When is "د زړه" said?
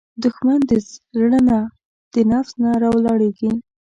0.69-1.39